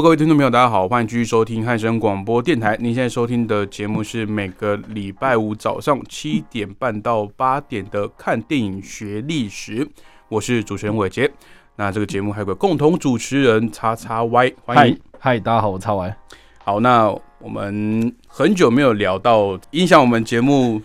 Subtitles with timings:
[0.00, 2.74] Hello，各位听众朋友，大家好，欢迎继续收听汉声广播电台。
[2.80, 9.84] 您现在收听的节目是每个礼拜五早上七点半到八点的《看电影学历史》，
[10.30, 11.30] 我是主持人伟杰。
[11.76, 14.98] 那这个节目还有个共同主持人叉叉 Y，欢迎。
[15.18, 16.16] 嗨，大家好，我叉 Y。
[16.64, 20.80] 好，那我们很久没有聊到影响我们节目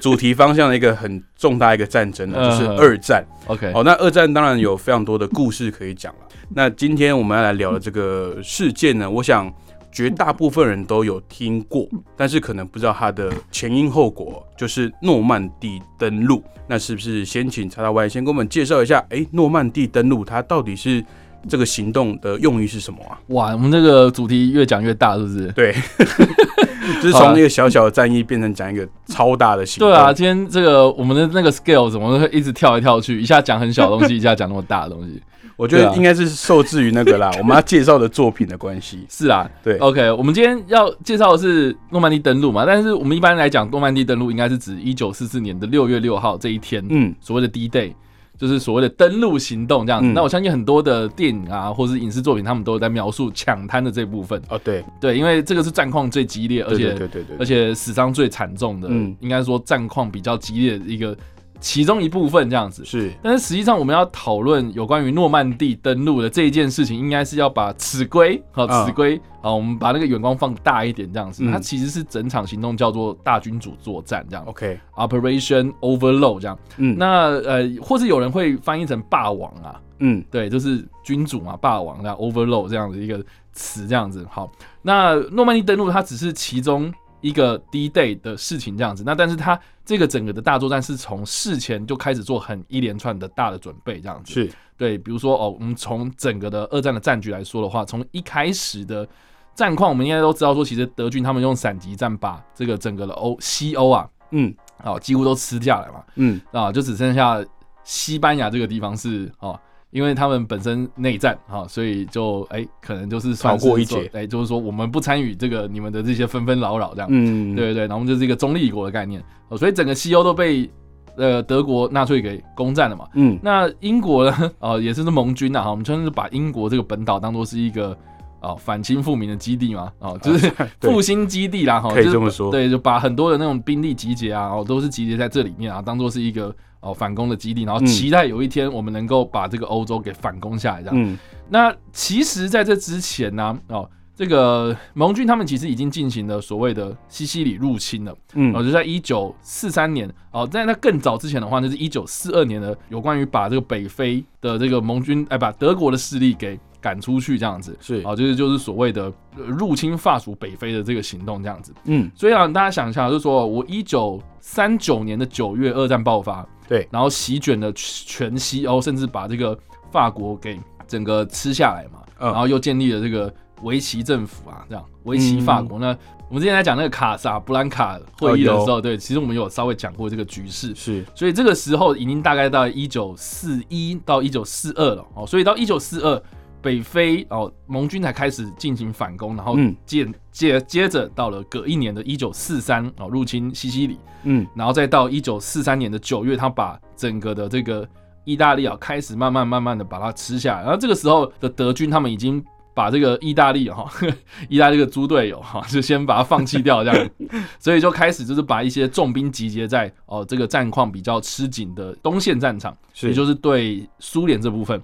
[0.00, 3.24] 主题方向的一个很重大一个战争呢，就是二战。
[3.46, 6.20] OK，好，那二战当然有非常多的故事可以讲了。
[6.52, 9.52] 那今天我们要来聊的这个事件呢，我想
[9.92, 16.42] 绝大部分人都有听过，但是可能不知道它的前因后果，就是诺曼底登陆。
[16.66, 19.04] 那是不是先请查大歪先给我们介绍一下？
[19.10, 21.04] 哎、诺曼底登陆它到底是
[21.48, 23.18] 这个行动的用意是什么啊？
[23.28, 25.48] 哇，我们这个主题越讲越大，是不是？
[25.52, 25.74] 对，
[27.00, 29.88] 就是从一个小小的战役变成讲一个超大的行动。
[29.88, 35.20] 对啊，，今天这个我们的那个 scale 怎么会一直跳来跳去，一下讲很小的东西，一下讲那么大的东西？
[35.56, 39.04] 我觉得应该是受制于那个啦， 我们要介绍的作品的关系。
[39.10, 47.92] 是啊，对 OK，我们今天要介绍的是诺曼底登陆嘛，但是我们一般来讲，诺曼底登陆应该是指一九四四年的六月六号这一天，嗯，所谓的 D Day，
[48.40, 50.08] 就是所谓的登陆行动这样子。
[50.08, 54.40] 嗯那我相信很多的电影啊，或是影视作品，他们都有在描述抢滩的这部分。
[54.48, 61.14] 哦，对，对，因为这个是战况最激烈，而对且对对对对，而且死伤最惨重的，嗯应该说战况比较激烈的一个
[61.60, 62.84] 其中一部分这样子。
[62.84, 63.12] 是。
[63.22, 68.84] 但是实际上，我们要讨论有关于诺曼底登陆的这一件事情，应该是要把此龟好啊。
[68.84, 71.44] 此龟好，我们把那个远光放大一点，这样子。
[71.44, 71.52] 嗯。
[71.52, 76.58] 它其实是整场行动叫做大君主作战这样 OK，，Operation Overload 这样。
[76.78, 80.24] 嗯，那呃，或是有人会翻译成霸王啊，嗯。
[80.30, 83.22] 对，就是君主嘛，霸王这样 overload 这样的一个
[83.52, 84.26] 词，这样子。
[84.30, 84.50] 好，
[84.82, 89.58] 那诺曼底登陆它只是其中一个 D day 的事情这样子，那但是它
[89.90, 94.32] 这个整个的大作战是从事前就开始做很一连串的大的准备这样子。
[94.32, 99.04] 是对，比如说哦，我们从整个的二战的战局来说的话，从一开始的
[99.52, 106.04] 战况，我们应该都知道说，其实德军他们用闪击战把这个整个的欧西欧啊，嗯哦，几乎都吃下来嘛。
[106.14, 107.44] 嗯啊，就只剩下
[107.82, 109.58] 西班牙这个地方是哦，
[109.90, 114.08] 因为他们本身内战啊，所以就哎、可能就是算是逃过一劫。
[114.08, 120.70] 说哎、就是说我们不参与这个你们的这些纷纷扰扰这样，嗯，对对对，然后我们就是一个中立国的概念，哦，所以整个西欧都被
[121.16, 123.06] 呃德国纳粹给攻占了嘛。
[123.14, 123.38] 嗯。
[123.42, 127.96] 那英国呢， 哦，也是盟军啊，哈我们就是把英国这个本岛当做是一个。
[128.42, 130.50] 哦，反清复明的基地嘛，哦，就是
[130.80, 132.50] 复兴基地啦，哈，可以就是这么说。
[132.50, 136.50] 对，就把很多的那种兵力集结啊，哦，都是集结在这里面啊，当做是一个
[136.80, 137.86] 哦反攻的基地，然后嗯。
[137.86, 140.94] 期待有一天我们能够把这个欧洲给反攻下来，这样。
[140.96, 141.18] 嗯。
[141.48, 148.54] 那其实在这之前呢、哦，这个盟军他们其实已经进行了所谓的西西里入侵了，嗯。
[148.54, 157.76] 哦，就在一九四三年，哦，在那更早之前的话，就是一九四二年的有关于把这个北非的这个盟军，哎，把德国的势力给赶出去这样子。
[157.80, 161.72] 是啊，就是就是所谓的呃入侵法属北非的这个行动这样子。
[161.84, 169.58] 嗯所以啊，大家想一下，就是说我一九三九年的九月，二战爆发，对然后席卷了全西欧，甚至把这个
[169.90, 170.58] 法国给
[170.88, 175.78] 整个吃下来嘛，嗯然后又建立了这个维奇政府啊，这样维奇法国。
[175.78, 175.96] 那
[176.28, 180.72] 我们之前在讲那个卡萨布兰卡会议的时候，对，其实我们有稍微讲过这个局势。
[180.76, 186.22] 是所以这个时候已经大概到一九四一到一九四二了哦，所以到一九四二
[186.62, 189.74] 北非哦盟军才开始进行反攻，然后嗯。
[189.84, 194.46] 接接接着到了隔一年的一九四三哦入侵西西里，嗯。
[194.54, 197.86] 然后再到一九四三年的九月，他把整个的这个
[198.24, 200.56] 意大利啊开始慢慢慢慢的把它吃下。
[200.56, 202.44] 来，然后这个时候的德军他们已经。
[202.72, 203.84] 把这个意大利哈、
[204.48, 207.10] 意大利这个猪队友哈、就先把它放弃掉，这样，
[207.58, 214.80] 所以就开始就是把一些重兵集结在哦这个战况比较吃紧的东线战场，也就是对苏联这部分。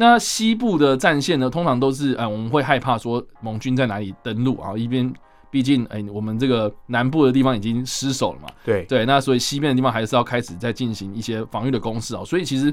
[0.00, 5.12] 那西部的战线呢，通常都是，呃，我们会害怕说盟军在哪里登陆啊，一边
[5.50, 8.84] 毕竟，哎、我们这个南部的地方已经失守了嘛，对。
[8.84, 12.72] 对，那所以西边的地方还是要开始在进行一些防御的攻势啊，所以其实，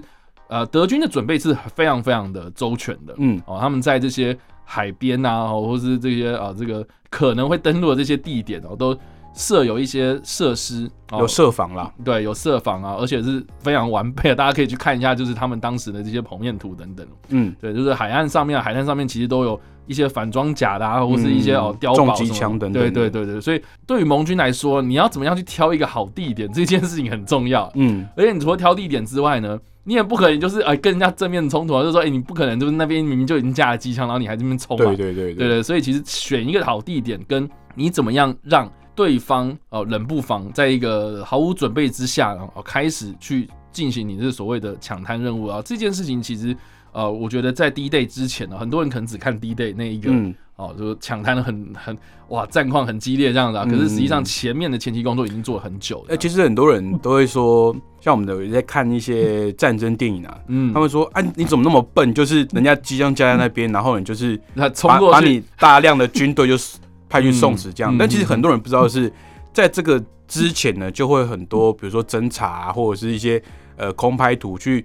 [0.50, 3.42] 呃，德军的准备是非常非常的周全的，嗯。
[3.48, 8.96] 哦，他们在这些海边啊，哦或是这些啊、这个可能会登陆的这些地点哦，都
[9.36, 11.20] 设有一些设施，哦。
[11.20, 17.06] 有设防啦，对有设防啊，而且是非常完备的，大家可以去看一下，就是他们当时的这些剖面图等等。
[17.30, 27.72] 嗯，对，就是海岸上面，海滩上面其实都有一些反装甲的啊，或是一些哦碉堡重机枪等等对对对对，所以对于盟军来说，你要怎么样去挑一个好地点，这件事情很重要。
[27.76, 34.86] 嗯，而且你除了挑地点之外呢，你也不可能就是哎跟人家正面冲突啊，就是说哎你不可能就是那边明明就已经架了机枪，然后你还这边冲嘛。
[34.86, 35.34] 对对对。
[35.34, 46.56] 对对，所以其实选一个好地点，跟你怎么样让对方哦冷不防在一个毫无准备之下，然后开始去进行你这所谓的抢滩任务啊，这件事情其实
[46.92, 50.10] 呃，我觉得在 D day 之前呢，很多人可能只看 D day 那一个。
[50.12, 51.98] 嗯，哦，就是抢滩很很
[52.30, 53.66] 哇，战况很激烈这样子啊。
[53.66, 56.14] 可是实际上前面的前期工作已经做了很久了。
[56.14, 62.14] 哎，其实很多人都会说，像我们的有在看一些 战争电影啊，嗯他，们说啊，你怎么那么笨？
[62.14, 66.78] 就是人家机枪架在那边，然后你就是他冲过去，把你大量的军队就是
[67.10, 67.96] 派去送死这样。
[67.96, 69.12] 嗯但其实很多人不知道的是，
[69.54, 73.42] 在这个之前呢，就会很多比如说侦查啊，或者是一些
[73.78, 74.84] 呃空拍图去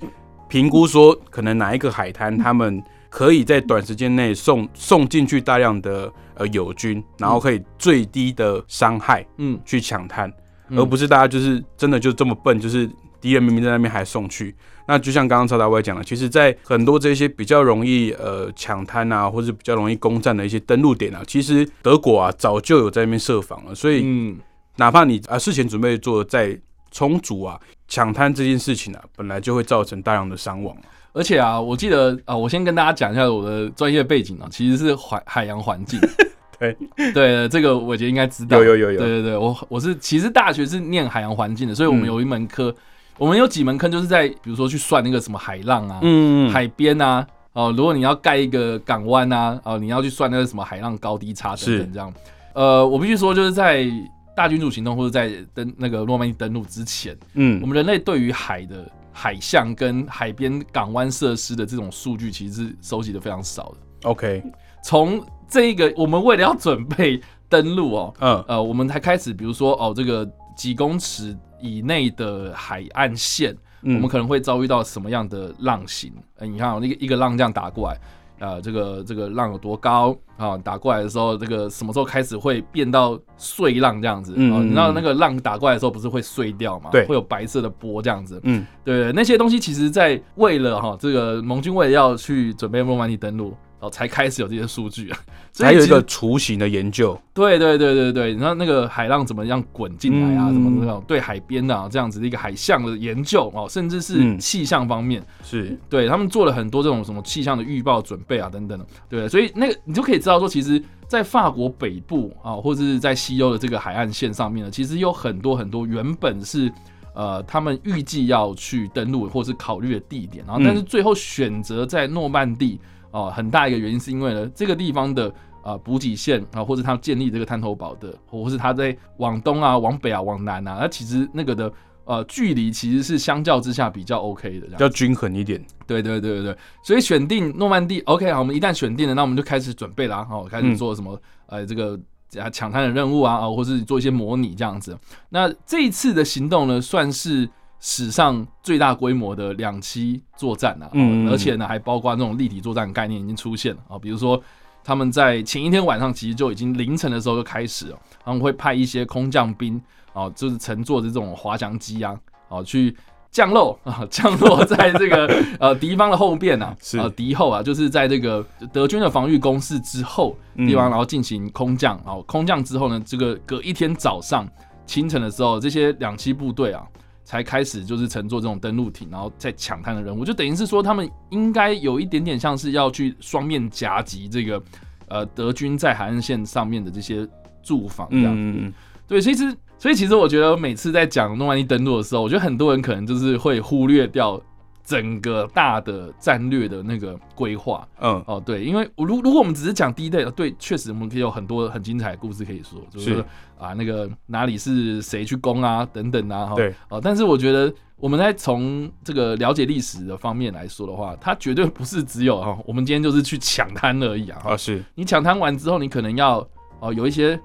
[0.48, 10.32] 评估说，可能哪一个海滩他们可以在短时间内送送进去大量的呃友军，然后可以最低的伤害嗯，去抢滩，
[10.68, 10.78] 嗯。
[10.78, 12.88] 而不是大家就是真的就这么笨，就是
[13.20, 14.54] 敌人明明在那边还送去。
[14.86, 23.74] 那就像刚刚曹大卫讲的，其实，在很多这些比较容易呃抢滩啊，或者比较容易攻占的一些登陆点啊，其实德国啊早就有在那边设防了。
[23.74, 24.36] 所以，嗯，
[24.76, 26.58] 哪怕你啊事前准备做的再
[26.90, 30.76] 充足啊，抢滩这件事情啊，本来就会造成大量的伤亡。
[31.12, 36.00] 而且啊，我记得啊，我先跟大家讲一下我的专业背景啊，其实是海海洋环境。
[36.58, 36.76] 对
[37.14, 38.58] 对，这个我觉得应该知道。
[38.58, 42.74] 有有有有对对对，我我是其实大学是念海洋环境的，所以我们嗯有一门课，
[43.20, 52.10] 我们有几门坑就是在比如说去算那个什么海浪啊，嗯海边啊，哦，如果你要盖一个港湾啊，哦，你要去算那个什么海浪高低差等等这样。
[52.54, 53.86] 呃，我必须说，就是在
[54.34, 57.60] 大君主行动或者在登那个诺曼底登陆之前，嗯。
[57.60, 64.08] 我嗯们人类对于海的海象跟海边港湾设施的这种数据，其实是收集的非常少的。
[64.08, 64.42] ，OK，
[64.82, 67.20] 从这个，我们为了要准备
[67.50, 68.44] 登陆哦，嗯。
[68.48, 70.26] 呃，我们才开始，比如说哦，这个
[70.56, 76.12] 几公尺以内的海岸线，嗯，我们可能会遭遇到什么样的浪型？
[76.38, 77.98] 呃，你看、哦，那个一个浪这样打过来，
[78.38, 80.56] 呃，这个这个浪有多高啊？
[80.58, 84.32] 打过来的时候，这个什么时候开始会变到碎浪这样子？
[84.36, 86.90] 嗯嗯哦你知道嗯那个浪打过来的时候不是会碎掉吗？
[86.90, 88.40] 对会有白色的波这样子。
[88.44, 93.54] 嗯对，那些东西其实，在为了哈、这个盟军为了要去准备诺曼底登陆。
[93.80, 95.18] 哦，才开始有这些数据啊，
[95.58, 100.48] 还有一个雏形的研究，对对对对对，你看那个海浪怎么样滚进来啊？
[100.50, 100.52] 嗯。
[100.52, 104.38] 什么那种对海边的、啊、这样子的一个海象的研究哦，甚至是嗯。
[104.38, 105.76] 气象方面，是。
[105.88, 116.70] 对他们做了很多这种什么气象的预报准备啊等等的，对，所以那个你就可以知道说，其实，在法国北部啊，或者是在西欧的这个海岸线上面呢，其实有很多很多原本是。
[117.12, 122.78] 呃，他们预计要去登陆或是考虑的地点，然后但是最后选择在诺曼底
[123.10, 125.32] 哦、很大一个原因是因为呢，这个地方的
[125.64, 131.72] 呃补给线啊，或者他建立这个滩头堡的，或是他在往东啊、往北啊、往南啊，那其实那个的
[132.04, 135.60] 呃距离其实是相较之下比较 OK 的，比较均衡一点。
[135.86, 141.98] 对对对对对，所以选定诺曼底，OK 好，我们一旦选定了，那我们就开始准备啦，好、开始做什么、呃这个
[142.38, 144.96] 啊抢滩的任务啊，啊，或是做一些模拟这样子。
[145.30, 147.48] 那这一次的行动呢，算是
[147.80, 150.88] 史上最大规模的两栖作战啊，
[151.30, 154.40] 而且呢还包括那种立体作战概念已经出现了啊，比如说。
[154.82, 159.80] 他们在前一天晚上其实就已经凌晨的时候就开始了，他们会派一些空降兵
[160.14, 162.96] 啊，就是乘坐着这种滑翔机啊，啊去
[163.30, 172.00] 降落啊， 降落在这个呃敌方的后边呐啊，敌后啊，就是在这个德军的防御工事之后地方，嗯然后进行空降。
[172.06, 174.48] 哦，空降之后呢，这个隔一天早上
[174.86, 176.82] 清晨的时候，这些两栖部队啊。
[177.24, 184.62] 才开始就是乘坐这种登陆艇，然后再抢滩的任务，就等于是说他们应该有一点点像是要去双面夹击这个
[185.08, 187.26] 呃德军在海岸线上面的这些
[187.62, 188.34] 驻防这样。
[188.34, 188.72] 子嗯
[189.06, 194.40] 对，其实所以其实我觉得每次在讲诺曼底登陆的时候，我觉得很多人可能就是会忽略掉
[194.90, 197.86] 整个大的战略的那个规划。
[198.00, 198.20] 嗯。
[198.26, 198.42] 哦。
[198.44, 203.24] 对，因为如如果我们只是讲第一代，对，确实我们可以有很多很精彩的故事可以说，就是是
[203.56, 206.54] 啊那个哪里是谁去攻啊等等啊，哈。
[206.56, 206.74] 对。
[206.88, 214.40] 哦，但是我觉得我们在从这个了解历史的方面来说的话，它绝对不是只有哈，我们今天就是去抢滩而已啊。
[214.42, 214.54] 哈。
[214.54, 214.82] 啊是。
[214.96, 216.44] 你抢滩完之后，你可能要
[216.80, 217.38] 哦有一些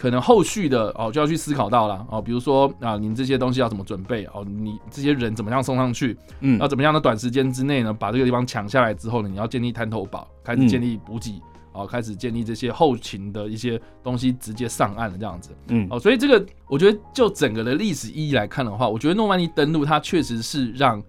[0.00, 6.58] 可能后续的哦就要去思考到了哦，比如说啊，你这些东西要怎么准备哦，你这些人怎么样送上去，嗯。
[6.58, 11.38] 要怎么样的短时间之内呢把这个地方抢下来之后呢，你要建立滩头堡，开始嗯建立补给
[11.72, 15.50] 哦，开始建立这些后勤的一些东西，直接上岸了这样子。
[15.68, 21.02] 嗯，哦，所以这个我觉得就整个的历史意义来看的话，我觉得诺曼底登陆它确实是让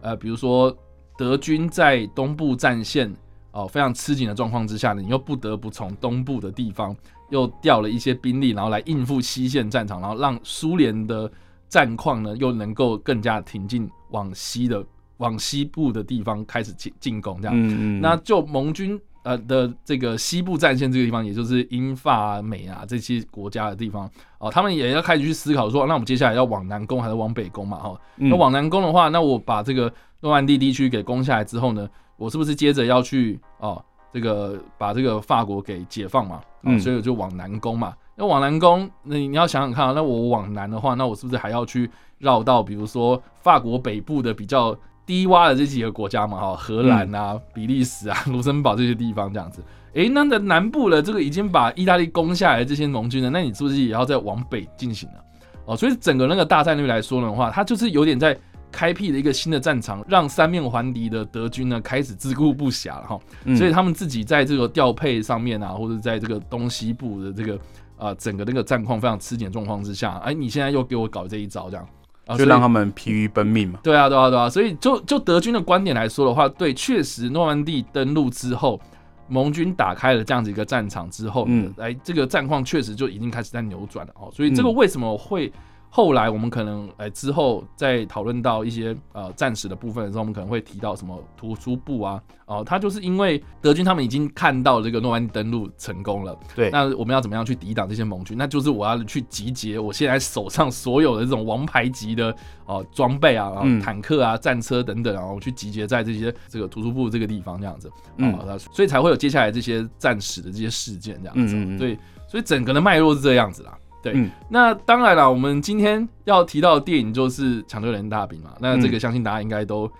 [0.00, 0.74] 呃，比如说
[1.18, 3.14] 德军在东部战线
[3.52, 6.96] 哦非常吃紧的状况之下呢，你又不得不从东部的地方
[7.30, 11.30] 又调了一些兵力，然后来应付西线战场，然后让苏联的
[11.68, 14.84] 战况呢又能够更加挺进往西的
[15.18, 17.54] 往西部的地方开始进进攻这样。
[17.56, 27.78] 嗯嗯，那就盟军呃的这个西部战线这个地方，也就是英法啊、美啊这些国家的地方哦，他们也要开始去思考说，那我们接下来要往南攻还是往北攻嘛？
[27.78, 36.36] 哈，嗯那往南攻的话，那我把这个诺曼底地区给攻下来之后呢，我是不是接着要去哦这个把这个法国给解放嘛？
[36.36, 37.94] 哦嗯所以我就往南攻嘛。
[38.16, 41.88] 那往南攻，那你要想想看啊，那我往南的话，那我是不是还要去
[42.18, 46.38] 绕到比如说法国北部的比较低洼的这几个国家嘛？
[46.38, 49.62] 哈，荷兰啊、比利时啊、 卢森堡这些地方这样子。
[49.94, 55.18] 诶，那在南部的这个已经把意大利攻下来的这些盟军呢，那你是不是也要再往北进行呢？
[55.64, 58.36] 哦，所以整个那个大战略来说的话，它就是有点在
[58.70, 63.18] 开辟了一个新的战场，让三面环敌的德军呢开始自顾不暇了哈。
[63.44, 67.54] 嗯所以他们自己在这个调配上面啊，或者在这个东西部的这个
[67.96, 71.88] 啊、呃整个那个战况非常吃紧的状况之下，哎，你现在又给我搞这一招这样，
[72.26, 73.80] 啊，就让他们疲于奔命嘛。
[73.82, 78.80] 对啊，对啊，对啊，所以就就德军的观点来说的话，对，确实诺曼底登陆之后，
[79.28, 84.30] 盟军打开了这样子一个战场之后，嗯嗯，哎，这个战况确实就已经开始在扭转了哦。
[84.32, 85.52] 所以这个嗯为什么会
[85.90, 98.36] 后来我们可能哎之后在讨论到一些呃战史的部分的时候，我们可能会提到什么图书部啊，哦，他就是因为德军他们已经看到这个诺曼底登陆成功了，对，那我们要怎么样去抵挡这些盟军？
[98.36, 102.34] 那就是我要去集结我现在手上所有的这种王牌级的
[102.66, 111.56] 哦装备啊，然嗯后坦克啊、战车等等，然后去集结在这些这个图书部这个地方这样子，嗯哦，那所以才会有接下来这些战史的这些事件这样子。
[111.56, 113.76] 嗯嗯嗯对，所以整个的脉络是这样子啦。
[114.02, 119.90] 对，嗯那当然了，我们今天要提到的电影就是《抢救人大兵》嘛，那这个嗯相信大家应该都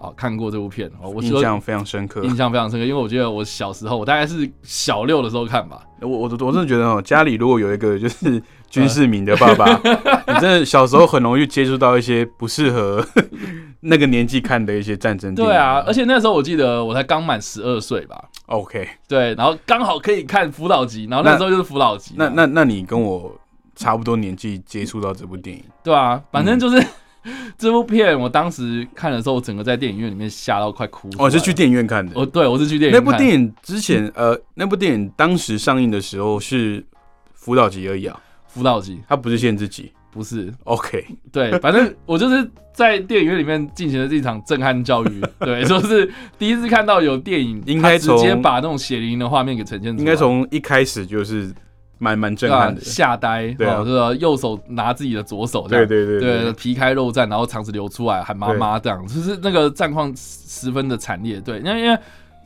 [0.00, 1.08] 啊看过这部片哦。
[1.08, 2.22] 我印象非常深刻。
[2.24, 5.80] 印象非常深刻，因为我觉得我小时候，我大概是小六的时候看吧。
[6.00, 9.64] 我我我真的觉得哦，家里如果有一个就是 军事迷的爸爸，
[10.26, 13.02] 你真的小时候很容易接触到一些不适合
[13.80, 15.34] 那个年纪看的一些战争。
[15.34, 23.34] 对啊，而且那时候我记得我才刚满十二岁吧，OK，对，然后刚好可以看辅导级，然后那时候就是辅导级嘛，那那那你跟我
[23.74, 26.84] 差不多年纪接触到这部电影，对啊，反正就是、
[27.58, 31.14] 这部片，我当时看的时候，我整个在电影院里面吓到快哭了。
[31.18, 32.12] 哦，是去电影院看的。
[32.14, 36.84] 哦，对，我是去电影院看那部电影之前，呃，那部电影当时上映的时候是
[37.32, 39.92] 辅导级而已啊，辅导级，它不是限制级。
[40.10, 40.52] 不是。
[40.62, 51.52] OK，对，反正我就是在电影院里面进行了这场震撼教育， 对，就是第一次看到有电影，应该直接把那种血淋淋的画面给呈现出来，应该从一开始就是
[51.98, 52.80] 蛮蛮震撼的。
[52.80, 61.40] 吓呆，对啊是说右手拿自己的左手这样，对对对对，皮开肉绽，然后肠子流出来，喊妈妈这样，就是那个战况十分的惨烈。
[61.40, 61.98] 对，那因为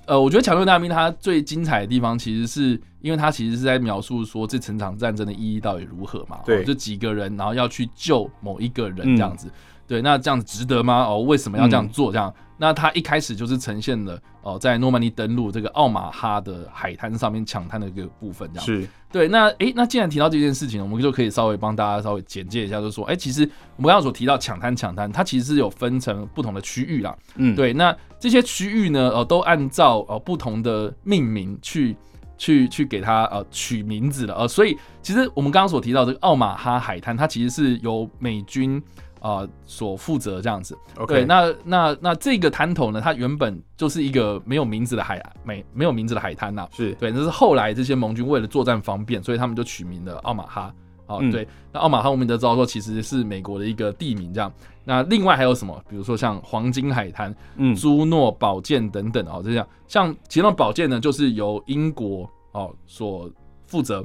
[0.06, 6.38] 呃，我觉得《抢救大兵》它最精彩的地方，其实是因为它其实是在描述说这整场战争的意义到底如何嘛。
[6.46, 9.50] 对哦就几个人，然后要去救某一个人嗯这样子。
[9.86, 11.04] 对，那这样子值得吗？
[11.04, 12.10] 哦，为什么要这样做？
[12.10, 18.66] 这样，那它一开始就是呈现了哦，在诺曼底登陆这个奥马哈的海滩上面抢滩的一个部分，这样。
[18.66, 27.16] 是对，那诶，那既然提到这件事情，我们就可以稍微帮大家稍微简介一下，就是说，诶，其实我们刚刚所提到抢滩抢滩，它其实是有分成不同的区域啦。
[27.36, 31.96] 嗯，对，那这些区域呢，呃，都按照呃不同的命名去
[32.36, 38.82] 去去给它呃取名字了，呃，所以其实我们刚刚所提到这个奥马哈海滩，它其实是由美军
[39.20, 40.76] 啊、呃所负责这样子。
[40.96, 50.74] OK，对，那那那这个滩头呢，它原本就是一个没有名字的海没没有名字的海滩呐、是对，那是后来这些盟军为了作战方便，所以他们就取名了奥马哈。
[51.06, 54.52] 哦，嗯对，那奥马哈我们都知道说其实是美国的一个地名，这样。
[54.84, 55.82] 那另外还有什么？
[55.88, 59.66] 比如说像黄金海滩、嗯朱诺宝剑等等哦，这样。
[59.86, 63.30] 像其中宝剑呢，就是由英国哦所
[63.66, 64.02] 负责；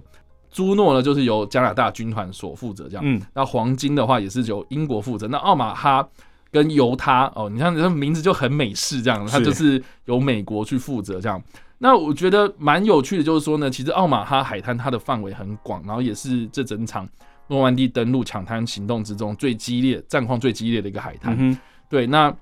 [0.53, 3.03] 朱诺呢，就是由加拿大军团所负责，这样。
[3.05, 5.27] 嗯那黄金的话也是由英国负责。
[5.27, 6.07] 那奥马哈
[6.51, 11.41] 跟犹他哦，你看这名字就很美式这样，它就是由美国去负责这样。
[11.79, 17.09] 那我觉得蛮有趣的，就是说呢，其实奥马哈海滩它的范围很广，然后也是这整场
[17.47, 21.35] 诺曼底登陆抢滩行动之中最激烈、战况最激烈的一个海滩。
[21.37, 22.33] 嗯哼，对，那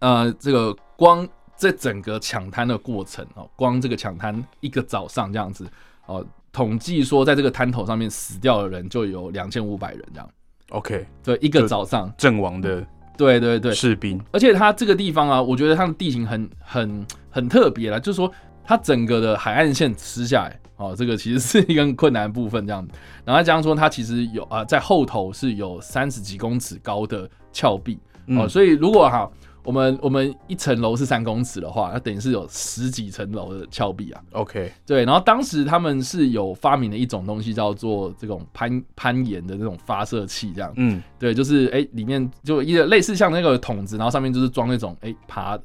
[0.00, 5.64] 呃，这个光这整个抢滩的过程哦，光这个抢滩一个早上这样子
[6.06, 6.26] 哦，
[6.56, 10.26] 统计说在这个滩头上面死掉的人就有两千五百人这样。
[10.70, 12.82] OK，对，一个早上，阵亡的
[13.14, 18.32] 对对对，士兵，而且它这个地方啊，我觉得它的地形很很很特别啦，就是说
[18.64, 22.88] 它整个的海岸线吃下来，哦，这个其实是一个很困难的部分，这样。
[23.22, 27.98] 然后加上说，它其实有啊，在后头是有三十几公尺高的峭壁，
[28.28, 29.30] 哦，所以如果哈，
[29.66, 34.22] 我们我们一层楼是三公尺的话，那等于是有十几层楼的峭壁啊。
[34.30, 40.72] OK，对，然后当时他们是有发明了一种东西，叫做这种攀攀岩的这种发射器，这样。
[40.76, 41.02] 嗯。
[41.18, 45.58] 对，就是哎、里面就一个类似像那个桶子，然后上面就是装那种哎、爬，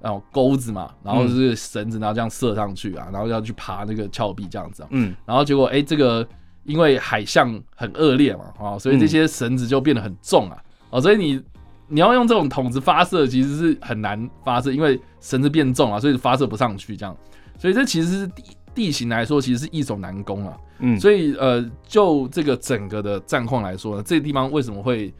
[0.00, 5.14] 然后钩子嘛，然后就是绳子，然后这样射上去啊，然后要去爬那个峭壁这样子、啊，嗯。
[5.26, 6.26] 然后结果哎、这个
[6.64, 11.42] 因为海象很恶劣嘛，啊，所以这些绳子就变得很重啊，哦，所以你
[11.88, 17.16] 你要用这种筒子发射，其实是很难发射，因为绳子变重了，所以发射不上去这样，
[17.58, 18.42] 所以这其实是地
[18.74, 20.56] 地形来说，其实是易守难攻啊。
[20.80, 25.14] 嗯，所以呃，就这个整个的战况来说呢，这个地方为什么会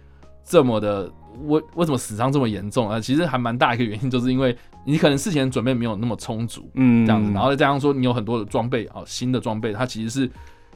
[0.44, 1.10] 这么的
[1.44, 2.98] 为为什么死伤这么严重啊？
[2.98, 10.30] 其实还蛮大一个原因，就是因为你可能事前准备没有那么充足，嗯这样子，然后再加上说你有很多的装备啊，新的装备，它其实是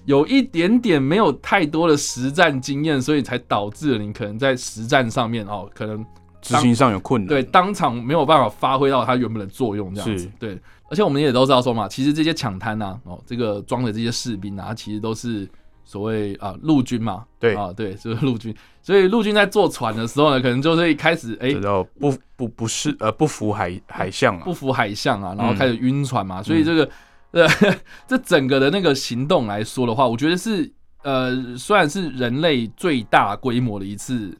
[0.05, 6.05] 有一点点没有太多的实战经验，所以才导致了你可能在实战上面哦，可能
[6.40, 7.28] 执行上有困难。
[7.28, 10.25] 对，当场没有办法发挥到它原本的作用，这样子。
[10.25, 10.31] 是。
[10.38, 10.59] 对，
[10.90, 15.49] 而且我们也都知道说嘛，其实这些抢滩呐，哦，这个装的这些士兵啊，其实都是
[15.85, 17.55] 所谓啊陆军嘛，对。
[17.55, 18.55] 啊，对，就 是陆军。
[18.83, 21.52] 所以陆军在坐船的时候呢，可能就是一开始哎、
[21.99, 24.43] 不不不是呃不服海海象啊。
[24.45, 26.88] 不，服海象啊，然后嗯开始晕船嘛，所以这个
[27.32, 27.47] 呃
[28.06, 30.70] 这整个的那个行动来说的话，我觉得是
[31.02, 34.37] 呃虽然是人类最大规模的一次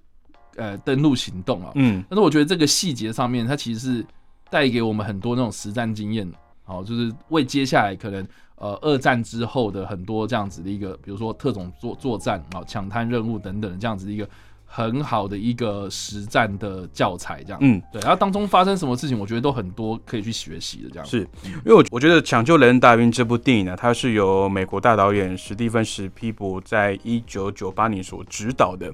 [0.57, 2.04] 呃登陆行动啊，嗯。
[2.09, 4.07] 但是我觉得这个细节上面，它其实是
[4.50, 6.30] 带给我们很多那种实战经验，
[6.64, 8.26] 好，就是为接下来可能
[8.57, 14.28] 呃二战之后的很多这样子的一个，比如说特种作作战啊、抢滩任务等等的这样子的一个
[14.71, 17.59] 很好的一个实战的教材，这样。
[17.63, 21.07] 嗯，对，然后当中发生什么事情，我觉得都很多可以去学习的，这样。
[21.07, 28.93] 是因为我我觉得《抢救雷恩大兵》这部电影呢，它是由美国大导演史蒂芬史皮博在一九九八年所指导的。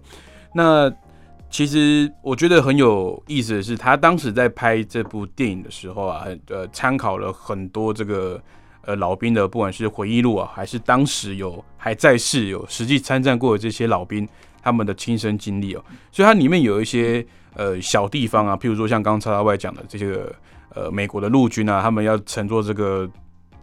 [0.54, 0.90] 那
[1.50, 8.40] 其实我觉得很有意思的是，他当时在拍这部电影的时候啊，呃，参考了很多这个
[8.82, 14.26] 呃老兵的，不管是回忆录啊，还是当时有还在世有实际参战过的这些老兵
[14.64, 17.24] 他们的亲身经历哦，所以它里面有一些
[17.54, 20.34] 呃小地方啊，譬如说像刚刚叉叉外讲的这些个
[20.74, 23.08] 呃美国的陆军啊，他们要乘坐这个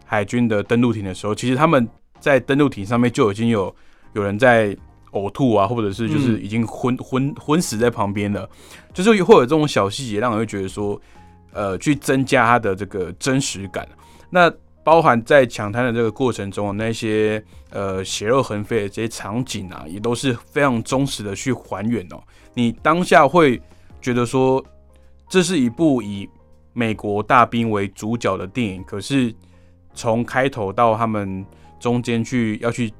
[0.04, 1.86] 海军的登陆艇的时候，其实他们
[2.20, 3.74] 在登陆艇上面就已经有
[4.12, 4.76] 有人在
[5.10, 8.48] 呕吐啊，或者是就是已经昏昏昏死在旁边了，
[8.94, 10.98] 就是会有这种小细节，让人会觉得说，
[11.52, 13.86] 呃，去增加它的这个真实感。
[14.30, 14.50] 那
[14.84, 22.22] 包含在抢滩的这个过程中，那些呃血肉横飞的这些场景啊，也都是非常忠实的去还原哦。
[22.54, 23.60] 你当下会
[24.00, 24.64] 觉得说，
[25.28, 26.28] 这是一部以
[26.72, 29.34] 美国大兵为主角的电影，可是
[29.94, 31.44] 从开头到他们
[31.78, 32.92] 中间去要去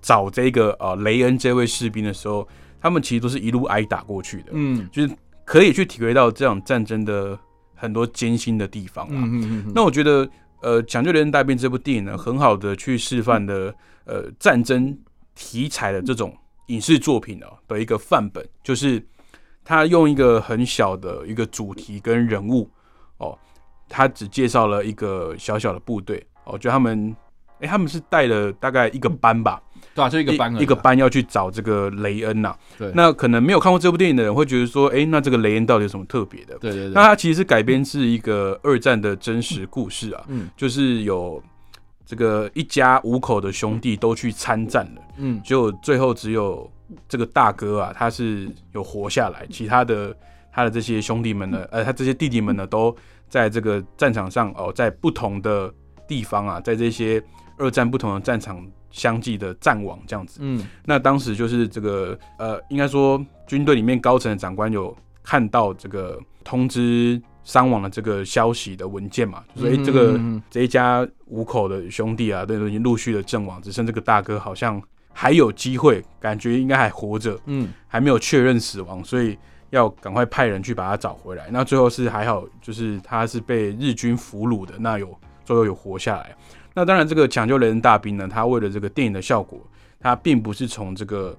[0.00, 2.46] 找这个呃雷恩这位士兵的时候，
[2.80, 7.38] 他们其实都是一路挨打过去的，嗯就是可以去体会到这场战争的
[7.74, 9.10] 很多艰辛的地方啊。
[9.12, 10.28] 嗯嗯嗯，那我觉得，
[10.60, 14.98] 呃，《抢救雷恩大兵》这部电影呢，很好的去示范的，呃，战争
[15.34, 19.00] 题材的这种影视作品哦的一个范本，就是
[19.64, 22.68] 他用一个很小的一个主题跟人物
[23.18, 23.38] 哦，
[23.88, 27.14] 他只介绍了一个小小的部队哦，就他们，
[27.60, 29.62] 哎、他们是带了大概一个班吧，
[29.94, 30.60] 对啊，就一个班啊。
[30.60, 32.92] 一个，班要去找这个雷恩呐、对。
[32.94, 36.56] 那可能没有看过这部电影的人会觉得说，哎、那这个雷恩到底有什么特别的？
[36.58, 40.48] 对对对，那它其实是改编自一个二战的真实故事啊，嗯。
[40.56, 41.42] 就是有
[42.06, 45.40] 这个一家五口的兄弟都去参战了，嗯。
[45.44, 46.70] 结果最后只有
[47.08, 50.16] 这个大哥啊，他是有活下来，其他的
[50.50, 52.94] 他的这些兄弟们呢，呃，他这些弟弟们呢，都
[53.28, 55.72] 在这个战场上哦，在不同的
[56.06, 57.22] 地方啊，在这些
[57.58, 60.40] 二战不同的战场相继的战亡这样子。
[60.42, 70.20] 嗯那当时就是这个呃，应该说军队里面高层的长官有看到这个通知伤亡的这个消息的文件嘛，就说哎、诶这个
[70.50, 79.36] 这一家五口的兄弟啊，都已经陆续的阵亡，只剩这个大哥好像还有机会，感觉应该还活着，嗯还没有确认死亡，所以
[79.70, 81.48] 要赶快派人去把他找回来。
[81.50, 86.34] 那最后是还好，就是他是被日军俘虏的，那有最后有活下来。
[86.78, 89.60] 那当然，这个抢救雷恩大兵呢，他为了这个电影的效果，
[89.98, 91.36] 他并不是从这个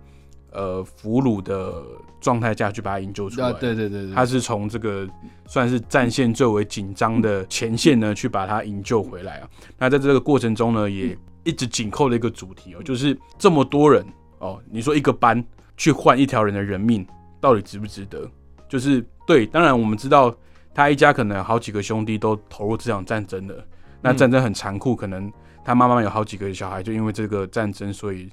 [0.52, 1.82] 呃俘虏的
[2.20, 5.08] 状态下去把他营救出来啊，对对对对，他是从这个
[5.46, 9.48] 算是战线最为紧张的前线呢，去把他营救回来啊。
[9.78, 14.06] 那在这个过程中呢，也一直紧扣了一个主题哦，就是这么多人
[14.40, 15.42] 哦，你说一个班
[15.78, 17.08] 去换一条人的人命，
[17.40, 18.30] 到底值不值得？
[18.68, 20.36] 就是对，当然我们知道
[20.76, 23.56] 他一家可能好几个兄弟都投入这场战争了，
[24.02, 25.32] 那战争很残酷，可能
[25.64, 28.30] 他妈妈有好几个小孩，就因为这个战争，所以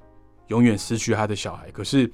[0.48, 1.70] 永远失去他的小孩。
[1.72, 2.10] 可是，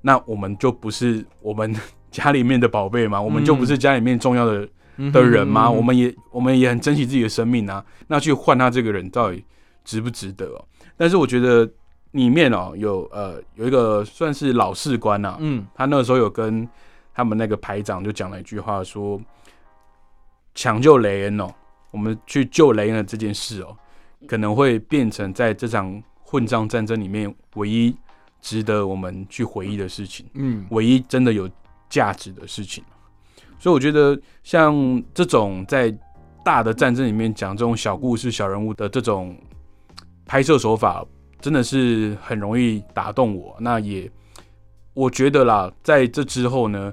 [0.00, 1.74] 那我们就不是我们
[2.10, 3.20] 家里面的宝贝吗？
[3.20, 4.68] 我们就不是家里面重要的
[5.12, 5.70] 的人吗？
[5.70, 7.84] 我们也我们也很珍惜自己的生命啊。
[8.06, 9.44] 那去换他这个人，到底
[9.84, 10.46] 值不值得？
[10.46, 10.64] 哦？
[10.96, 11.70] 但是我觉得
[12.12, 16.66] 里面哦，有呃有一个算是老士官呐，嗯，他那个时候有跟
[17.12, 19.20] 他们那个排长就讲了一句话，说
[20.54, 21.52] 抢救雷恩哦。
[21.90, 23.76] 我们去救雷恩的这件事哦，
[24.26, 27.96] 可能会变成在这场混账战争里面唯一
[28.40, 31.48] 值得我们去回忆的事情，嗯，唯一真的有
[31.88, 32.84] 价值的事情。
[33.58, 35.96] 所以我觉得像这种在
[36.44, 39.36] 大的战争里面讲这种小故事、小人物的这种
[40.26, 41.04] 拍摄手法，
[41.40, 43.56] 真的是很容易打动我。
[43.60, 44.10] 那也
[44.92, 46.92] 我觉得啦，在这之后呢。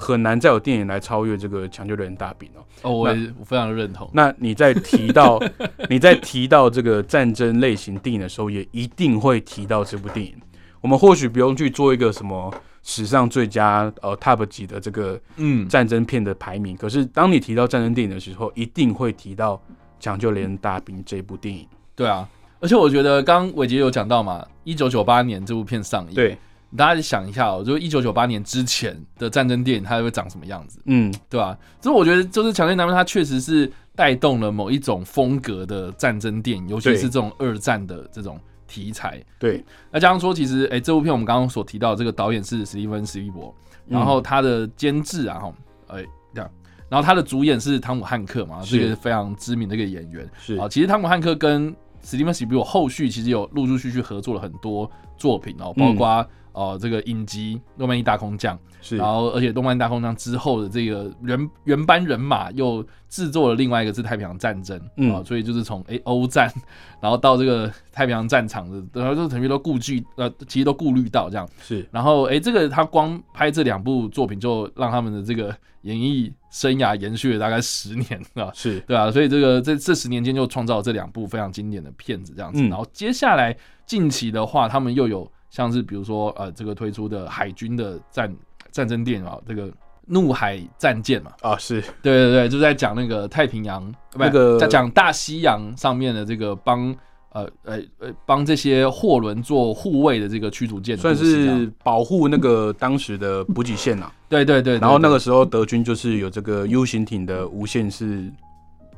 [0.00, 2.64] 很难再有电影来超越这个《抢救雷恩大兵》哦。
[2.82, 3.08] 哦，我
[3.40, 4.08] 我非常认同。
[4.12, 5.42] 那你在提到
[5.90, 10.32] 你在提到这个战争类型电影的时候，也一定会提到这部电影。
[10.80, 19.56] 我们或许不用去做一个什么史上最佳呃 top 级的这个嗯战争片的排名，可是当你提到战争电影的时候，一定会提到
[19.98, 21.66] 《抢救连大兵》这部电影。
[21.96, 22.28] 对啊，
[22.60, 26.14] 而且我觉得刚伟杰有讲到嘛，一九九八年这部片上映。
[26.14, 26.38] 对。
[26.76, 30.80] 大家想一下哦，就一九九八年之前的战争电影，它会长什么样子？
[30.84, 31.56] 嗯，对吧？
[31.80, 39.22] 所以我觉得，就是《强烈男兵》它确实是带动了某一种风格的战争电影，尤其是这种二战的这种题材。
[39.38, 43.54] 对，那加上说，其实，哎，这部片我们刚刚所提到这个导演是史蒂芬·史蒂伯，
[43.86, 45.54] 然后他的监制啊，哈，
[45.86, 46.04] 哎，
[46.34, 46.50] 这样，
[46.90, 50.28] 然后他的主演是汤姆·汉克嘛，是一个非常知名的一个演员。
[50.38, 56.26] 是啊，其实汤姆·汉克跟史蒂芬·史蒂伯后续其实有陆陆续续合作了很多作品哦，包括。
[56.52, 64.76] 哦，这个影集《诺曼底大空降》是，然后而且《诺曼底大空降》之后的这个原原班人马又制作了另外一个是太平洋战争
[65.14, 66.52] 啊，所以就是从哎欧战，
[67.00, 78.80] 然后到这个太平洋战场的，然后就等于都顾忌呃，其实都顾虑到这样是，然后哎这个他光拍这两部作品就让他们的这个演艺生涯延续了大概十年啊，是。
[78.80, 83.56] 对啊，所以这个这这十年间就创造了这两部非常经典的片子这样子，然后接下来
[83.88, 85.28] 近期的话，他们又有。
[85.50, 88.30] 像是比如说呃，这个推出的海军的战
[88.70, 89.72] 战争电影啊，这个
[90.04, 96.94] 怒海战舰嘛，啊是对对对，就在讲那个太平洋那个在讲大西洋上面的这个帮
[97.32, 104.12] 呃呃呃帮这些货轮做护卫的这个驱逐舰，算是保护那个当时的补给线 呐。
[104.28, 108.30] 对对对，然后那个时候德军就是有这个 U 型艇的无限式。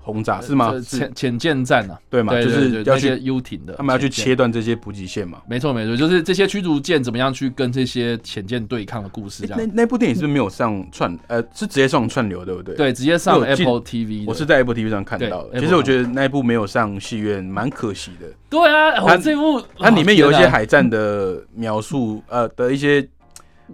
[0.02, 0.72] 轰炸是吗？
[0.80, 2.32] 潜潜舰战啊，对嘛？
[2.40, 5.42] 就是要去 U 艇的，他们要去切断这些补给线嘛。
[5.46, 9.46] 没错没错，就是这些驱逐舰怎么样去跟这些潜舰对抗的故事。
[9.46, 11.16] 这样，那那部电影是不是没有上串？
[11.28, 12.74] 呃，是直接上串流，对不对？
[12.74, 14.24] 对，直接上 Apple TV。
[14.26, 15.60] 我是在 Apple TV 上看到的。
[15.60, 18.26] 其实我觉得那一部没有上戏院，蛮可惜的。
[18.48, 23.06] 对啊，它这部它里面有一些海战的描述，呃的一些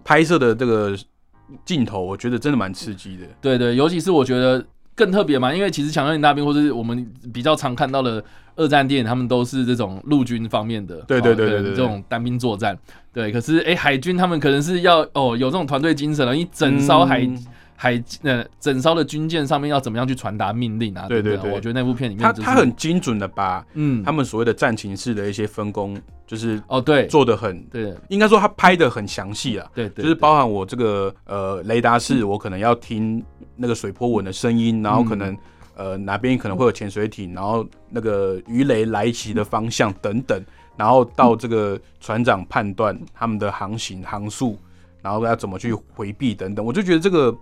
[0.05, 0.97] 拍摄的这个
[1.65, 3.27] 镜头，我觉得真的蛮刺激的。
[3.41, 4.65] 对对，尤其是我觉得。
[4.97, 8.25] 更特别嘛，因为其实《强人大兵》或者我们比较常看到的
[8.57, 12.77] 二战电影，他们都是这种陆军方面的，对对对对对，这种单兵作战。
[13.13, 17.29] 对，可是哎，海军他们可能是要哦有这种团队精神了，一整艘海
[17.77, 21.05] 海呃整艘的军舰上面要怎么样去传达命令啊？
[21.09, 25.95] 对对对，我觉得那部片里面，他他很精准的把嗯他们所谓的战情式的一些分工，
[26.27, 33.23] 就是哦对做的很对，应该说他拍的很详细啊，对，就是包含我这个呃雷达室，我可能要听。
[33.57, 35.37] 那个水波纹的声音，然后可能
[35.75, 40.41] 呃哪边可能会有潜水艇，然后那个鱼雷来袭的方向等等，
[40.77, 44.59] 然后到这个船长判断他们的航行航速，
[45.03, 47.37] 然后要怎么去回避等等，我就觉得这个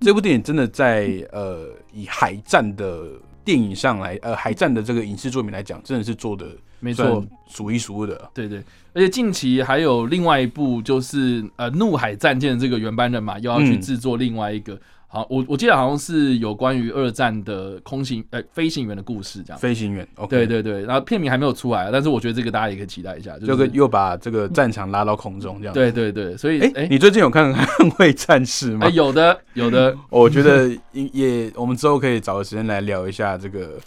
[0.00, 3.08] 这部电影真的在呃以海战的
[3.44, 6.46] 电影上来呃海战的这个影视作品来讲，真的是做的
[6.80, 7.24] 没错。
[7.48, 8.30] 数一数二的。
[8.34, 8.58] 对对，
[8.92, 14.78] 而且近期还有另外一部就是呃怒海战舰这个原班人马又要去制作另外一个。
[15.08, 19.58] 好，我我记得好像是有关于二战的空行呃飞行员的故事，这样。
[19.58, 25.72] 飞行员，对对对，然后片名还没有出来，但是我觉得这个大家也可以期待一下，这个又把这个战场拉到空中这样。
[25.72, 28.88] 对对对，所以哎，你最近有看《捍卫战士》吗？
[28.90, 33.78] 有的有的， 我觉得也我们之后可以找个时间来聊一下这个《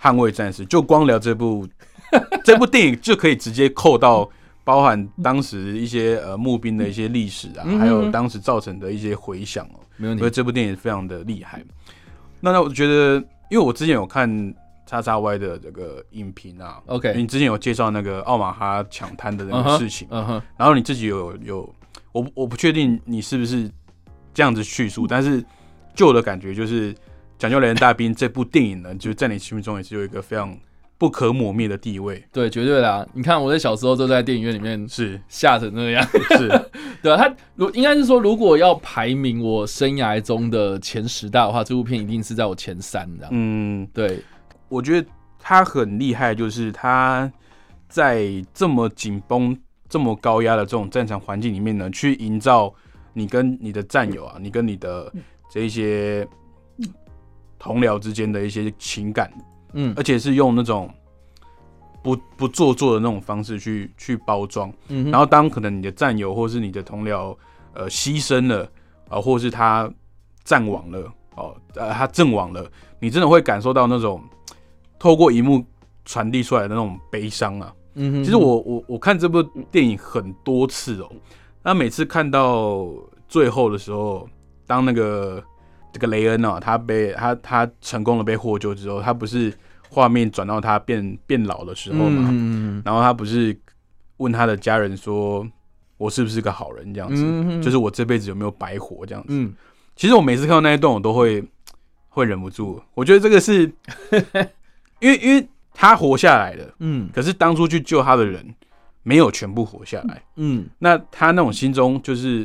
[0.00, 1.68] 捍卫战士》，就光聊这部
[2.44, 4.30] 这部电影就可以直接扣到。
[4.64, 10.20] 包含当时一些呃募兵的一些历史啊，还有当时造成的一些回响哦，没问题。
[10.20, 11.62] 所以这部电影非常的厉害。
[12.40, 13.14] 那那我觉得，
[13.48, 21.74] 因为我之前有看叉叉 Y 的这个影评啊，OK，你之前有介绍那个奥马哈抢滩的那个事情，嗯哼，然后你自己有有，
[22.10, 23.70] 我我不确定你是不是
[24.34, 25.44] 这样子叙述，但是
[25.94, 26.92] 就我的感觉就是。
[27.38, 30.56] 讲究雷恩大兵》这部电影呢，就是在你心目中也是有一个非常
[31.02, 32.24] 不可磨灭的地位。
[32.30, 33.04] 对，绝对啦！
[33.12, 36.06] 你看我在小时候就在电影院里面是吓成那样，
[36.38, 36.48] 是，
[37.02, 43.30] 对啊，他如应该是说，如果要排名我生涯中的前十大的话，这部片一定是在我前三这样。
[43.34, 44.22] 嗯，对，
[44.68, 45.08] 我觉得
[45.40, 47.28] 他很厉害，就是他
[47.88, 52.72] 在这么紧绷、这么高压的这种战场环境里面呢，去营造
[53.12, 55.12] 你跟你的战友啊，你跟你的
[55.50, 56.24] 这一些
[57.58, 59.28] 同僚之间的一些情感，
[59.72, 60.88] 嗯而且是用那种
[62.02, 64.72] 不不做作的那种方式去去包装。
[64.88, 67.36] 嗯，然后当可能你的战友或是你的同僚
[67.74, 68.68] 呃牺牲了
[69.08, 69.92] 啊、或是他
[70.42, 72.66] 战亡了哦，呃他阵亡了，
[72.98, 74.22] 你真的会感受到那种
[74.98, 75.64] 透过荧幕
[76.04, 77.74] 传递出来的那种悲伤啊。
[77.94, 81.10] 嗯哼，其实我我我看这部电影很多次哦，
[81.62, 82.86] 那每次看到
[83.28, 84.26] 最后的时候，
[84.66, 85.44] 当那个
[85.92, 89.52] 这个雷恩啊，他被他他成功的被获救之后，他不是
[89.90, 93.56] 画面转到他变变老的时候嘛，嗯然后他不是
[94.16, 95.46] 问他的家人说
[95.98, 99.04] ：“我是不是个好人？”这样子，嗯就是我这辈子有没有白活？
[99.04, 99.28] 这样子。
[99.30, 99.54] 嗯
[99.94, 101.44] 其实我每次看到那一段，我都会
[102.08, 102.82] 会忍不住。
[102.94, 103.70] 我觉得这个是，
[105.00, 108.42] 因为因为他活下来了，嗯可是当初去救他的人
[109.02, 110.22] 没有全部活下来。
[110.36, 112.40] 嗯那他那种心中就是，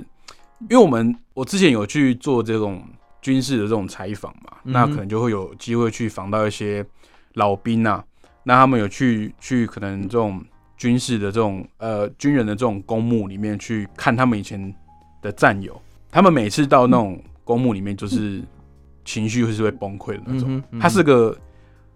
[0.70, 2.84] 因为我们我之前有去做这种
[3.28, 6.86] 军事的这种采访嘛，那可能就会有机会去访到一些
[7.34, 8.02] 老兵啊，
[8.44, 10.42] 那他们有去去可能这种
[10.78, 14.74] 军事的这种呃军人的这种公墓里面去看他们以前
[15.22, 15.78] 的战友，
[16.10, 18.42] 他们每次到那种公墓里面，就是
[19.04, 20.64] 情绪是会崩溃的那种。
[20.80, 21.38] 他是个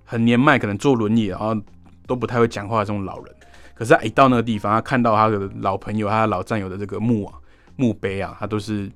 [0.04, 1.56] 很年迈，可能坐轮椅，然后
[2.06, 3.34] 都不太会讲话的这种老人。
[3.74, 7.36] 可是他一到那个地方，他看到他的老朋友、他的老战友的这个墓啊、
[7.78, 8.92] 墓碑啊，他都是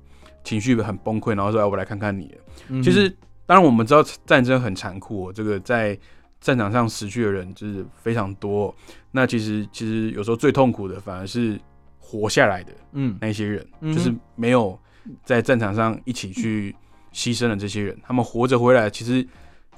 [0.46, 2.32] 情绪很崩溃，然后说：“哎，我来看看你。”
[2.70, 3.10] 嗯其实，
[3.44, 5.98] 当然我们知道战争很残酷、哦，这个在
[6.40, 8.74] 战场上死去的人就是非常多哦、
[9.10, 11.58] 那其实，其实有时候最痛苦的反而是
[11.98, 14.78] 活下来的嗯那些人，嗯就是没有
[15.24, 16.74] 在战场上一起去
[17.12, 19.26] 牺牲的这些人，他们活着回来，其实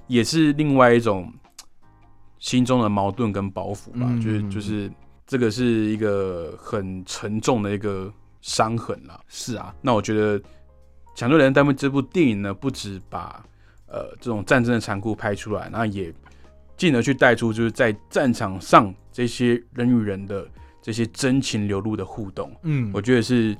[0.06, 1.32] 也是另外一种
[2.38, 4.06] 心中的矛盾跟包袱吧。
[4.08, 4.90] 嗯就是就是
[5.26, 9.18] 这个是一个很沉重的一个伤痕啦。
[9.28, 10.38] 是啊，那我觉得
[11.18, 13.44] 《抢救人单位》这部电影呢，不止把
[13.88, 16.14] 呃这种战争的残酷拍出来，那也
[16.76, 20.46] 进而去带出就是在战场上这些人与人的
[20.80, 22.54] 这些真情流露的互动。
[22.62, 23.56] 嗯我觉得是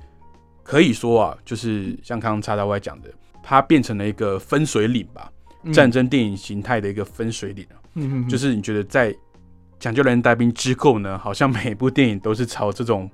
[0.63, 3.11] 可以说啊，就是像刚刚叉叉 Y 讲的，
[3.43, 5.29] 它变成了一个分水岭吧，
[5.73, 7.83] 战争电影形态的一个分水岭啊。
[7.95, 9.13] 嗯嗯就是你觉得在
[9.81, 13.11] 抢救人带兵之后呢，好像每部电影都是朝这种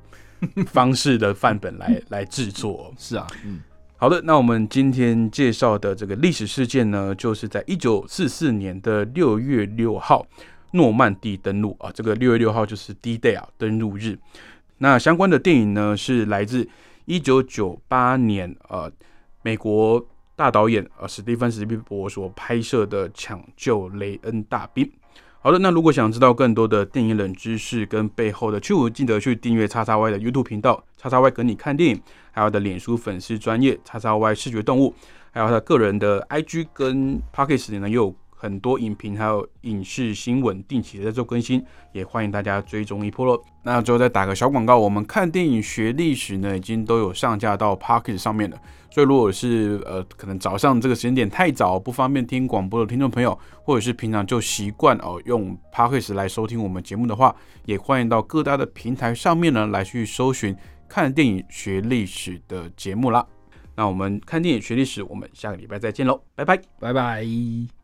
[0.67, 2.93] 方式的范本来 来制作。
[2.99, 3.63] 是啊，嗯
[4.05, 10.27] 好的，那我们今天介绍的这个历史事件呢，就是在一九四四年的六月六号，
[10.73, 11.91] 诺曼底登陆啊。
[11.91, 14.19] 这个六月六号就是 D-Day 啊，登陆日。
[14.77, 16.69] 那相关的电影呢，是来自
[17.07, 18.93] 一九九八年呃
[19.41, 24.85] 美国大导演呃史蒂芬史蒂伯所拍摄的《抢救雷恩大兵》。
[25.47, 32.01] 好的，那如果想知道更多的电影冷知识跟背后的趣闻，记得去订阅叉叉 Y 的 YouTube 频道，叉叉 Y 跟你看电影，
[32.33, 34.95] 还有他的脸书粉丝专业叉叉 Y 视觉动物，
[35.33, 43.43] 还有他个人的 IG 跟 Pockets 里呢，也有很多影评还有影视新闻定期在做更新，也欢迎大家追踪一波喽。
[43.63, 48.57] 那最后再打个小广告，我们看电影学历史呢，已经都有上架到 Pocket 上面了。
[48.91, 60.55] 所以，如果是呃，可能早上这个时间点太早，不方便听广播的听众朋友，或者是平常就习惯哦用 Podcast 来收听我们节目的话，也欢迎到各大的平台上面呢来去搜寻
[60.89, 63.27] 看电影学历史的节目啦。
[63.75, 66.61] 那我们看电影学历史，我们下个礼拜再见喽，拜拜。
[66.79, 67.84] 拜拜。